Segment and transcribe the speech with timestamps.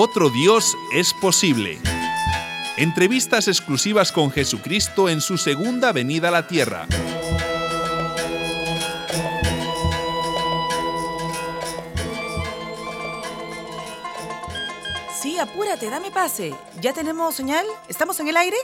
[0.00, 1.76] Otro Dios es posible.
[2.76, 6.86] Entrevistas exclusivas con Jesucristo en su segunda venida a la tierra.
[15.20, 16.54] Sí, apúrate, dame pase.
[16.80, 17.66] ¿Ya tenemos señal?
[17.88, 18.56] ¿Estamos en el aire?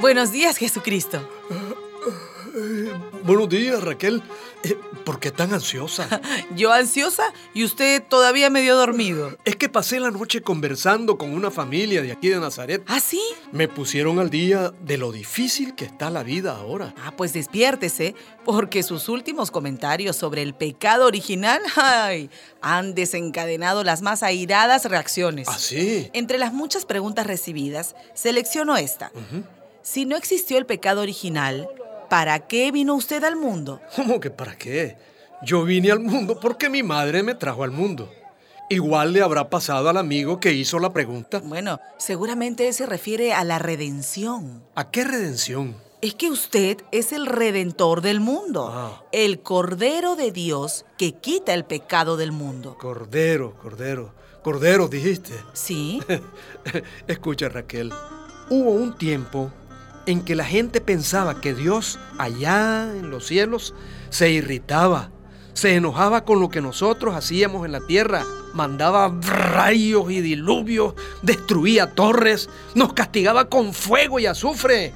[0.00, 1.24] Buenos días, Jesucristo.
[3.24, 4.22] Buenos días, Raquel.
[4.64, 6.20] Eh, ¿Por qué tan ansiosa?
[6.54, 9.38] Yo ansiosa y usted todavía medio dormido.
[9.46, 12.82] Es que pasé la noche conversando con una familia de aquí de Nazaret.
[12.86, 13.22] ¿Ah, sí?
[13.50, 16.94] Me pusieron al día de lo difícil que está la vida ahora.
[17.02, 22.28] Ah, pues despiértese, porque sus últimos comentarios sobre el pecado original, ay,
[22.60, 25.48] han desencadenado las más airadas reacciones.
[25.48, 26.10] ¿Ah, sí?
[26.12, 29.12] Entre las muchas preguntas recibidas, selecciono esta.
[29.80, 31.70] Si no existió el pecado original,
[32.08, 33.80] ¿para qué vino usted al mundo?
[33.96, 34.96] ¿Cómo que para qué?
[35.42, 38.10] Yo vine al mundo porque mi madre me trajo al mundo.
[38.70, 41.40] Igual le habrá pasado al amigo que hizo la pregunta.
[41.44, 44.62] Bueno, seguramente se refiere a la redención.
[44.74, 45.76] ¿A qué redención?
[46.00, 49.02] Es que usted es el redentor del mundo, Ah.
[49.12, 52.76] el Cordero de Dios que quita el pecado del mundo.
[52.78, 54.12] Cordero, cordero.
[54.42, 55.32] Cordero, dijiste.
[55.54, 56.02] ¿Sí?
[57.06, 57.92] Escucha, Raquel.
[58.50, 59.50] Hubo un tiempo
[60.06, 63.74] en que la gente pensaba que Dios, allá en los cielos,
[64.10, 65.10] se irritaba,
[65.54, 71.94] se enojaba con lo que nosotros hacíamos en la tierra, mandaba rayos y diluvios, destruía
[71.94, 74.92] torres, nos castigaba con fuego y azufre.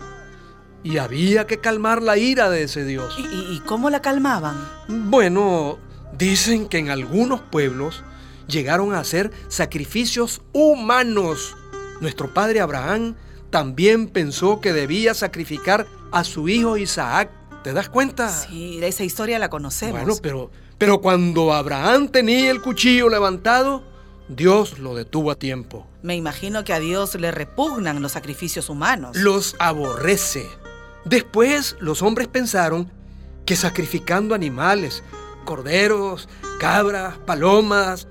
[0.84, 3.14] Y había que calmar la ira de ese Dios.
[3.18, 4.56] ¿Y, y- cómo la calmaban?
[4.88, 5.78] Bueno,
[6.16, 8.04] dicen que en algunos pueblos
[8.46, 11.56] llegaron a hacer sacrificios humanos.
[12.00, 13.16] Nuestro padre Abraham
[13.50, 17.30] también pensó que debía sacrificar a su hijo Isaac.
[17.64, 18.28] ¿Te das cuenta?
[18.28, 20.00] Sí, esa historia la conocemos.
[20.00, 23.82] Bueno, pero, pero cuando Abraham tenía el cuchillo levantado,
[24.28, 25.86] Dios lo detuvo a tiempo.
[26.02, 29.16] Me imagino que a Dios le repugnan los sacrificios humanos.
[29.16, 30.46] Los aborrece.
[31.04, 32.90] Después los hombres pensaron
[33.46, 35.02] que sacrificando animales,
[35.44, 36.28] corderos,
[36.60, 38.06] cabras, palomas,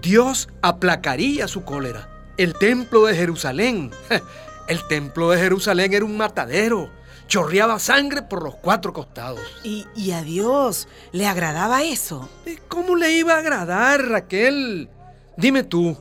[0.00, 2.08] Dios aplacaría su cólera.
[2.38, 3.90] El templo de Jerusalén,
[4.68, 6.90] el templo de Jerusalén era un matadero,
[7.26, 9.40] chorreaba sangre por los cuatro costados.
[9.64, 12.28] ¿Y, y a Dios le agradaba eso?
[12.68, 14.88] ¿Cómo le iba a agradar, Raquel?
[15.36, 15.96] Dime tú,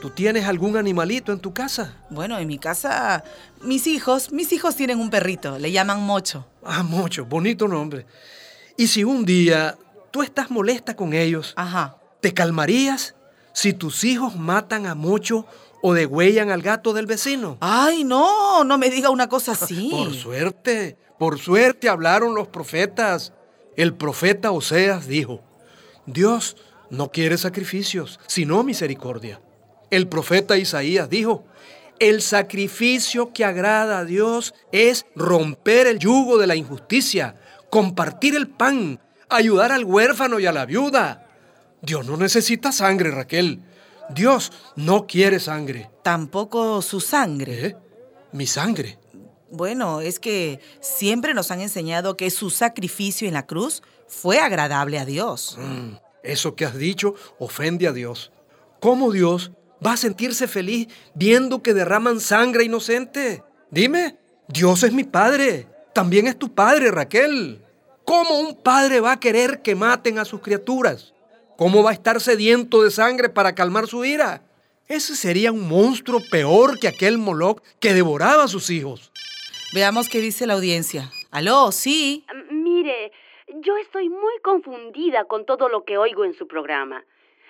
[0.00, 1.96] ¿tú tienes algún animalito en tu casa?
[2.10, 3.22] Bueno, en mi casa,
[3.62, 6.46] mis hijos, mis hijos tienen un perrito, le llaman Mocho.
[6.64, 8.06] Ah, mucho, bonito nombre.
[8.76, 9.76] Y si un día
[10.10, 11.98] tú estás molesta con ellos, Ajá.
[12.20, 13.14] ¿te calmarías
[13.52, 15.46] si tus hijos matan a Mocho
[15.82, 17.58] o degüellan al gato del vecino?
[17.60, 19.90] Ay, no, no me diga una cosa así.
[19.92, 23.32] Por suerte, por suerte hablaron los profetas.
[23.76, 25.40] El profeta Oseas dijo,
[26.06, 26.56] Dios
[26.90, 29.40] no quiere sacrificios, sino misericordia.
[29.90, 31.44] El profeta Isaías dijo,
[31.98, 37.36] el sacrificio que agrada a Dios es romper el yugo de la injusticia,
[37.70, 41.28] compartir el pan, ayudar al huérfano y a la viuda.
[41.80, 43.60] Dios no necesita sangre, Raquel.
[44.14, 45.90] Dios no quiere sangre.
[46.02, 47.66] Tampoco su sangre.
[47.66, 47.76] ¿Eh?
[48.32, 48.98] Mi sangre.
[49.50, 54.98] Bueno, es que siempre nos han enseñado que su sacrificio en la cruz fue agradable
[54.98, 55.56] a Dios.
[55.58, 58.32] Mm, Eso que has dicho ofende a Dios.
[58.80, 59.52] ¿Cómo Dios
[59.84, 63.42] va a sentirse feliz viendo que derraman sangre inocente?
[63.70, 64.16] Dime,
[64.48, 65.66] Dios es mi padre.
[65.92, 67.62] También es tu padre, Raquel.
[68.04, 71.12] ¿Cómo un padre va a querer que maten a sus criaturas?
[71.56, 74.42] ¿Cómo va a estar sediento de sangre para calmar su ira?
[74.88, 79.12] Ese sería un monstruo peor que aquel Moloch que devoraba a sus hijos.
[79.74, 81.10] Veamos qué dice la audiencia.
[81.30, 82.24] Aló, sí.
[82.30, 83.12] M- Mire,
[83.62, 87.04] yo estoy muy confundida con todo lo que oigo en su programa.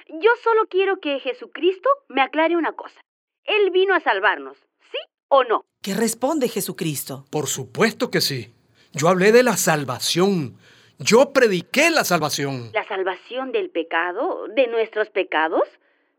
[0.08, 3.00] Yo solo quiero que Jesucristo me aclare una cosa.
[3.44, 4.56] Él vino a salvarnos,
[4.90, 4.98] ¿sí
[5.28, 5.64] o no?
[5.82, 7.24] ¿Qué responde Jesucristo?
[7.30, 8.54] Por supuesto que sí.
[8.92, 10.58] Yo hablé de la salvación.
[11.02, 12.70] Yo prediqué la salvación.
[12.72, 14.46] ¿La salvación del pecado?
[14.54, 15.62] ¿De nuestros pecados?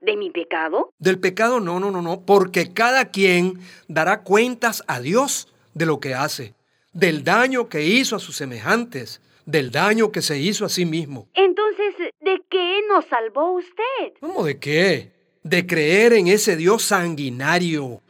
[0.01, 0.91] ¿De mi pecado?
[0.99, 6.01] Del pecado no, no, no, no, porque cada quien dará cuentas a Dios de lo
[6.01, 6.53] que hace,
[6.91, 11.29] del daño que hizo a sus semejantes, del daño que se hizo a sí mismo.
[11.33, 14.13] Entonces, ¿de qué nos salvó usted?
[14.19, 15.11] ¿Cómo de qué?
[15.43, 18.01] De creer en ese Dios sanguinario.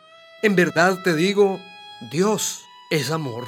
[0.42, 1.60] En verdad te digo,
[2.12, 3.46] Dios es amor.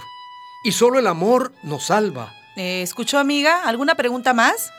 [0.64, 2.32] Y solo el amor nos salva.
[2.56, 3.64] Eh, ¿Escuchó, amiga?
[3.64, 4.72] ¿Alguna pregunta más?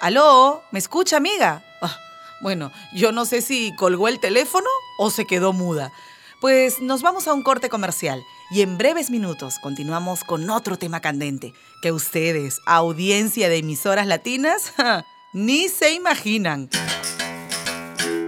[0.00, 1.62] Aló, ¿me escucha, amiga?
[1.80, 1.96] Ah,
[2.40, 5.92] bueno, yo no sé si colgó el teléfono o se quedó muda.
[6.40, 10.98] Pues nos vamos a un corte comercial y en breves minutos continuamos con otro tema
[10.98, 14.72] candente que ustedes, audiencia de emisoras latinas,
[15.32, 16.68] ni se imaginan.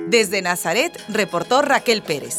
[0.07, 2.39] Desde Nazaret, reportó Raquel Pérez.